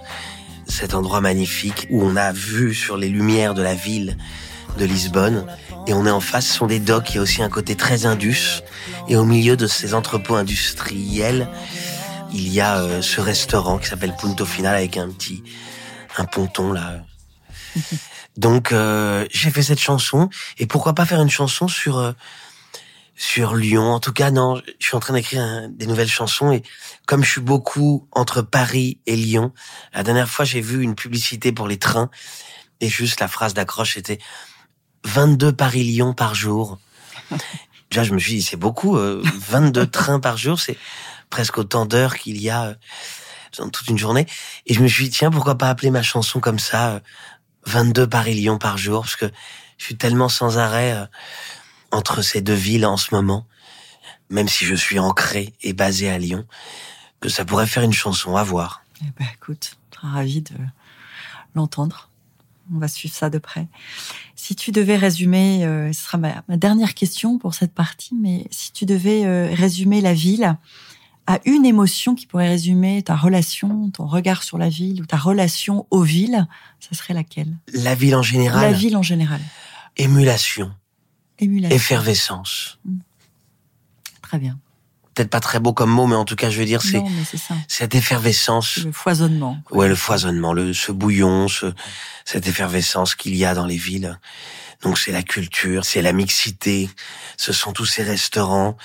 cet 0.68 0.94
endroit 0.94 1.20
magnifique 1.20 1.86
où 1.90 2.02
on 2.02 2.16
a 2.16 2.32
vu 2.32 2.74
sur 2.74 2.96
les 2.96 3.08
lumières 3.08 3.54
de 3.54 3.62
la 3.62 3.74
ville 3.74 4.16
de 4.78 4.84
Lisbonne. 4.84 5.46
Et 5.86 5.94
on 5.94 6.06
est 6.06 6.10
en 6.10 6.20
face, 6.20 6.46
ce 6.46 6.54
sont 6.54 6.66
des 6.66 6.78
docks, 6.78 7.10
il 7.10 7.16
y 7.16 7.18
a 7.18 7.22
aussi 7.22 7.42
un 7.42 7.48
côté 7.48 7.74
très 7.74 8.06
indus. 8.06 8.62
Et 9.08 9.16
au 9.16 9.24
milieu 9.24 9.56
de 9.56 9.66
ces 9.66 9.94
entrepôts 9.94 10.36
industriels, 10.36 11.48
il 12.32 12.52
y 12.52 12.60
a 12.60 13.00
ce 13.00 13.20
restaurant 13.20 13.78
qui 13.78 13.88
s'appelle 13.88 14.14
Punto 14.20 14.44
Final 14.44 14.76
avec 14.76 14.96
un 14.96 15.08
petit 15.08 15.42
un 16.18 16.24
ponton 16.24 16.72
là. 16.72 17.00
Donc 18.36 18.72
euh, 18.72 19.26
j'ai 19.32 19.50
fait 19.50 19.62
cette 19.62 19.80
chanson 19.80 20.28
et 20.58 20.66
pourquoi 20.66 20.94
pas 20.94 21.04
faire 21.06 21.20
une 21.20 21.30
chanson 21.30 21.68
sur 21.68 21.98
euh, 21.98 22.12
sur 23.18 23.56
Lyon. 23.56 23.92
En 23.92 24.00
tout 24.00 24.12
cas, 24.12 24.30
non, 24.30 24.62
je 24.78 24.86
suis 24.86 24.96
en 24.96 25.00
train 25.00 25.12
d'écrire 25.12 25.68
des 25.68 25.86
nouvelles 25.86 26.08
chansons 26.08 26.52
et 26.52 26.62
comme 27.04 27.24
je 27.24 27.30
suis 27.30 27.40
beaucoup 27.40 28.08
entre 28.12 28.42
Paris 28.42 29.00
et 29.06 29.16
Lyon, 29.16 29.52
la 29.92 30.04
dernière 30.04 30.28
fois 30.28 30.44
j'ai 30.44 30.60
vu 30.60 30.82
une 30.82 30.94
publicité 30.94 31.50
pour 31.50 31.66
les 31.66 31.78
trains 31.78 32.10
et 32.80 32.88
juste 32.88 33.18
la 33.18 33.26
phrase 33.26 33.54
d'accroche 33.54 33.96
était 33.96 34.20
22 35.04 35.52
Paris-Lyon 35.52 36.14
par 36.14 36.36
jour. 36.36 36.78
Déjà, 37.90 38.04
je 38.04 38.12
me 38.12 38.18
suis 38.18 38.34
dit, 38.34 38.42
c'est 38.42 38.56
beaucoup, 38.56 38.96
22 38.96 39.80
euh, 39.80 39.86
trains 39.90 40.20
par 40.20 40.36
jour, 40.36 40.60
c'est 40.60 40.76
presque 41.28 41.58
autant 41.58 41.86
d'heures 41.86 42.16
qu'il 42.16 42.40
y 42.40 42.50
a 42.50 42.76
dans 43.56 43.68
toute 43.68 43.88
une 43.88 43.98
journée. 43.98 44.26
Et 44.66 44.74
je 44.74 44.80
me 44.80 44.86
suis 44.86 45.04
dit, 45.04 45.10
tiens, 45.10 45.30
pourquoi 45.30 45.56
pas 45.56 45.70
appeler 45.70 45.90
ma 45.90 46.02
chanson 46.02 46.38
comme 46.38 46.58
ça, 46.58 47.00
22 47.66 48.06
Paris-Lyon 48.06 48.58
par 48.58 48.78
jour, 48.78 49.02
parce 49.02 49.16
que 49.16 49.26
je 49.78 49.84
suis 49.84 49.96
tellement 49.96 50.28
sans 50.28 50.58
arrêt 50.58 50.92
euh, 50.92 51.06
entre 51.90 52.22
ces 52.22 52.40
deux 52.40 52.54
villes 52.54 52.86
en 52.86 52.96
ce 52.96 53.14
moment, 53.14 53.46
même 54.30 54.48
si 54.48 54.64
je 54.64 54.74
suis 54.74 54.98
ancré 54.98 55.54
et 55.62 55.72
basé 55.72 56.10
à 56.10 56.18
Lyon, 56.18 56.44
que 57.20 57.28
ça 57.28 57.44
pourrait 57.44 57.66
faire 57.66 57.82
une 57.82 57.92
chanson 57.92 58.36
à 58.36 58.42
voir. 58.42 58.82
Eh 59.02 59.10
ben, 59.18 59.26
écoute, 59.34 59.76
ravi 59.96 60.42
de 60.42 60.54
l'entendre. 61.54 62.10
On 62.74 62.78
va 62.78 62.88
suivre 62.88 63.14
ça 63.14 63.30
de 63.30 63.38
près. 63.38 63.66
Si 64.36 64.54
tu 64.54 64.72
devais 64.72 64.96
résumer, 64.96 65.64
euh, 65.64 65.90
ce 65.92 66.02
sera 66.02 66.18
ma, 66.18 66.42
dernière 66.56 66.94
question 66.94 67.38
pour 67.38 67.54
cette 67.54 67.72
partie, 67.72 68.14
mais 68.14 68.46
si 68.50 68.72
tu 68.72 68.84
devais 68.84 69.24
euh, 69.24 69.48
résumer 69.54 70.02
la 70.02 70.12
ville 70.12 70.56
à 71.26 71.40
une 71.44 71.64
émotion 71.64 72.14
qui 72.14 72.26
pourrait 72.26 72.48
résumer 72.48 73.02
ta 73.02 73.16
relation, 73.16 73.90
ton 73.90 74.06
regard 74.06 74.42
sur 74.42 74.58
la 74.58 74.68
ville 74.68 75.02
ou 75.02 75.06
ta 75.06 75.16
relation 75.16 75.86
aux 75.90 76.02
villes, 76.02 76.46
ça 76.80 76.94
serait 76.94 77.14
laquelle? 77.14 77.54
La 77.72 77.94
ville 77.94 78.16
en 78.16 78.22
général. 78.22 78.70
La 78.70 78.72
ville 78.72 78.96
en 78.96 79.02
général. 79.02 79.40
Émulation. 79.96 80.72
Émulation. 81.38 81.76
Effervescence. 81.76 82.78
Hmm. 82.84 82.98
Très 84.22 84.38
bien. 84.38 84.58
Peut-être 85.14 85.30
pas 85.30 85.40
très 85.40 85.58
beau 85.58 85.72
comme 85.72 85.90
mot, 85.90 86.06
mais 86.06 86.14
en 86.14 86.24
tout 86.24 86.36
cas, 86.36 86.48
je 86.48 86.58
veux 86.60 86.64
dire, 86.64 86.80
c'est 86.82 87.02
cette 87.66 87.94
effervescence. 87.94 88.76
Le 88.84 88.92
foisonnement. 88.92 89.58
Ouais, 89.70 89.88
le 89.88 89.96
foisonnement, 89.96 90.52
le, 90.52 90.72
ce 90.72 90.92
bouillon, 90.92 91.48
ce, 91.48 91.72
cette 92.24 92.46
effervescence 92.46 93.16
qu'il 93.16 93.34
y 93.34 93.44
a 93.44 93.54
dans 93.54 93.66
les 93.66 93.76
villes. 93.76 94.18
Donc 94.82 94.98
c'est 94.98 95.10
la 95.10 95.22
culture, 95.22 95.84
c'est 95.84 96.02
la 96.02 96.12
mixité, 96.12 96.88
ce 97.36 97.52
sont 97.52 97.72
tous 97.72 97.86
ces 97.86 98.02
restaurants. 98.02 98.76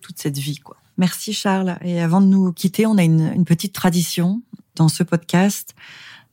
Toute 0.00 0.18
cette 0.18 0.38
vie, 0.38 0.58
quoi. 0.58 0.76
Merci 1.00 1.32
Charles. 1.32 1.78
Et 1.80 2.00
avant 2.00 2.20
de 2.20 2.26
nous 2.26 2.52
quitter, 2.52 2.84
on 2.84 2.98
a 2.98 3.02
une, 3.02 3.44
petite 3.46 3.72
tradition 3.72 4.42
dans 4.76 4.88
ce 4.88 5.02
podcast. 5.02 5.74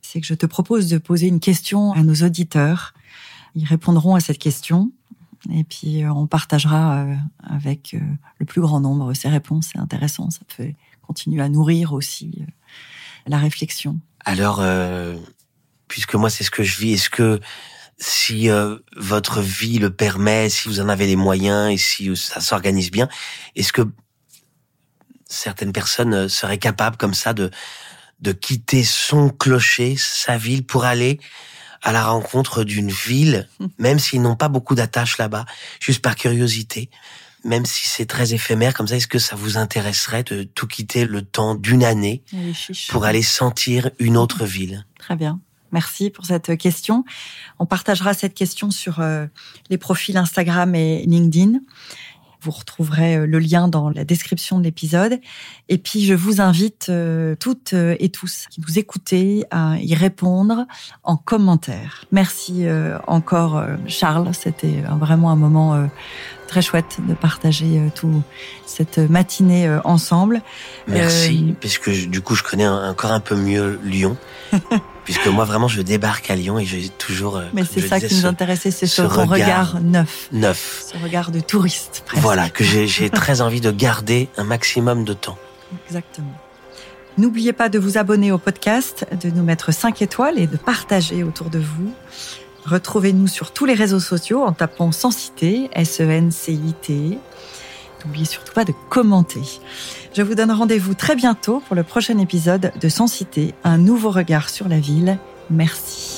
C'est 0.02 0.20
que 0.20 0.26
je 0.26 0.34
te 0.34 0.44
propose 0.44 0.88
de 0.88 0.98
poser 0.98 1.26
une 1.26 1.40
question 1.40 1.92
à 1.92 2.02
nos 2.02 2.16
auditeurs. 2.16 2.92
Ils 3.54 3.64
répondront 3.64 4.14
à 4.14 4.20
cette 4.20 4.38
question. 4.38 4.92
Et 5.50 5.64
puis, 5.64 6.02
euh, 6.02 6.12
on 6.12 6.26
partagera 6.26 6.98
euh, 6.98 7.14
avec 7.42 7.94
euh, 7.94 8.00
le 8.38 8.46
plus 8.46 8.60
grand 8.60 8.80
nombre 8.80 9.14
ces 9.14 9.28
réponses. 9.28 9.70
C'est 9.72 9.78
intéressant. 9.78 10.30
Ça 10.30 10.40
peut 10.56 10.72
continuer 11.02 11.42
à 11.42 11.48
nourrir 11.48 11.92
aussi 11.92 12.44
la 13.26 13.38
réflexion. 13.38 13.98
Alors, 14.24 14.62
puisque 15.86 16.14
moi, 16.14 16.28
c'est 16.28 16.44
ce 16.44 16.50
que 16.50 16.62
je 16.62 16.78
vis, 16.78 16.92
est-ce 16.94 17.08
que 17.08 17.40
si 17.96 18.48
votre 18.94 19.40
vie 19.40 19.78
le 19.78 19.88
permet, 19.88 20.50
si 20.50 20.68
vous 20.68 20.80
en 20.80 20.88
avez 20.90 21.06
les 21.06 21.16
moyens 21.16 21.72
et 21.72 21.78
si 21.78 22.14
ça 22.14 22.40
s'organise 22.40 22.90
bien, 22.90 23.08
est-ce 23.56 23.72
que 23.72 23.88
certaines 25.26 25.72
personnes 25.72 26.28
seraient 26.28 26.58
capables 26.58 26.98
comme 26.98 27.14
ça 27.14 27.32
de 27.32 27.50
de 28.20 28.32
quitter 28.32 28.82
son 28.82 29.30
clocher, 29.30 29.96
sa 29.96 30.36
ville, 30.36 30.66
pour 30.66 30.84
aller 30.84 31.20
à 31.82 31.92
la 31.92 32.04
rencontre 32.04 32.64
d'une 32.64 32.90
ville, 32.90 33.48
même 33.78 33.98
s'ils 33.98 34.22
n'ont 34.22 34.36
pas 34.36 34.48
beaucoup 34.48 34.74
d'attaches 34.74 35.18
là-bas, 35.18 35.46
juste 35.80 36.02
par 36.02 36.16
curiosité, 36.16 36.90
même 37.44 37.66
si 37.66 37.88
c'est 37.88 38.06
très 38.06 38.34
éphémère 38.34 38.74
comme 38.74 38.88
ça, 38.88 38.96
est-ce 38.96 39.06
que 39.06 39.18
ça 39.18 39.36
vous 39.36 39.56
intéresserait 39.56 40.24
de 40.24 40.42
tout 40.42 40.66
quitter 40.66 41.04
le 41.04 41.22
temps 41.22 41.54
d'une 41.54 41.84
année 41.84 42.22
pour 42.88 43.04
aller 43.04 43.22
sentir 43.22 43.90
une 43.98 44.16
autre 44.16 44.44
ville? 44.44 44.86
Très 44.98 45.16
bien. 45.16 45.40
Merci 45.70 46.10
pour 46.10 46.24
cette 46.24 46.56
question. 46.56 47.04
On 47.58 47.66
partagera 47.66 48.14
cette 48.14 48.34
question 48.34 48.70
sur 48.70 49.00
euh, 49.00 49.26
les 49.68 49.78
profils 49.78 50.16
Instagram 50.16 50.74
et 50.74 51.04
LinkedIn. 51.06 51.60
Vous 52.40 52.50
retrouverez 52.50 53.16
euh, 53.16 53.26
le 53.26 53.38
lien 53.38 53.68
dans 53.68 53.90
la 53.90 54.04
description 54.04 54.58
de 54.58 54.64
l'épisode. 54.64 55.20
Et 55.68 55.78
puis, 55.78 56.04
je 56.04 56.14
vous 56.14 56.40
invite 56.40 56.86
euh, 56.88 57.34
toutes 57.34 57.72
euh, 57.72 57.96
et 57.98 58.08
tous 58.08 58.46
qui 58.50 58.60
nous 58.60 58.78
écoutez 58.78 59.44
à 59.50 59.76
y 59.80 59.94
répondre 59.94 60.66
en 61.02 61.16
commentaire. 61.16 62.04
Merci 62.12 62.66
encore, 63.06 63.62
Charles. 63.86 64.34
C'était 64.34 64.82
vraiment 64.98 65.30
un 65.30 65.36
moment 65.36 65.88
très 66.48 66.62
chouette 66.62 66.96
de 67.06 67.14
partager 67.14 67.80
tout 67.94 68.22
cette 68.66 68.98
matinée 68.98 69.70
ensemble. 69.84 70.42
Merci, 70.88 71.54
puisque 71.60 71.90
du 71.90 72.20
coup, 72.20 72.34
je 72.34 72.42
connais 72.42 72.66
encore 72.66 73.12
un 73.12 73.20
peu 73.20 73.36
mieux 73.36 73.78
Lyon. 73.84 74.16
puisque 75.08 75.26
moi 75.28 75.46
vraiment 75.46 75.68
je 75.68 75.80
débarque 75.80 76.30
à 76.30 76.36
Lyon 76.36 76.58
et 76.58 76.66
j'ai 76.66 76.90
toujours. 76.90 77.38
Euh, 77.38 77.44
Mais 77.54 77.64
c'est 77.64 77.80
ça 77.80 77.98
qui 77.98 78.14
nous 78.14 78.26
intéressait, 78.26 78.70
c'est 78.70 78.86
ce, 78.86 79.00
regard, 79.00 79.80
neuf. 79.80 80.28
Neuf. 80.32 80.84
Ce 80.92 81.02
regard 81.02 81.30
de 81.30 81.40
touriste. 81.40 82.02
Presque. 82.04 82.22
Voilà 82.22 82.50
que 82.50 82.62
j'ai 82.86 83.08
très 83.08 83.40
envie 83.40 83.62
de 83.62 83.70
garder 83.70 84.28
un 84.36 84.44
maximum 84.44 85.04
de 85.04 85.14
temps. 85.14 85.38
Exactement. 85.86 86.36
N'oubliez 87.16 87.54
pas 87.54 87.70
de 87.70 87.78
vous 87.78 87.96
abonner 87.96 88.32
au 88.32 88.38
podcast, 88.38 89.06
de 89.22 89.30
nous 89.30 89.42
mettre 89.42 89.72
5 89.72 90.02
étoiles 90.02 90.38
et 90.38 90.46
de 90.46 90.58
partager 90.58 91.24
autour 91.24 91.48
de 91.48 91.58
vous. 91.58 91.94
Retrouvez-nous 92.68 93.28
sur 93.28 93.52
tous 93.52 93.64
les 93.64 93.72
réseaux 93.72 94.00
sociaux 94.00 94.42
en 94.42 94.52
tapant 94.52 94.92
Sensité, 94.92 95.70
S-E-N-C-I-T. 95.72 97.18
N'oubliez 98.04 98.26
surtout 98.26 98.52
pas 98.52 98.66
de 98.66 98.74
commenter. 98.90 99.40
Je 100.14 100.20
vous 100.20 100.34
donne 100.34 100.50
rendez-vous 100.50 100.92
très 100.92 101.16
bientôt 101.16 101.62
pour 101.66 101.74
le 101.74 101.82
prochain 101.82 102.18
épisode 102.18 102.72
de 102.78 102.88
Sensité, 102.90 103.54
un 103.64 103.78
nouveau 103.78 104.10
regard 104.10 104.50
sur 104.50 104.68
la 104.68 104.80
ville. 104.80 105.18
Merci. 105.48 106.17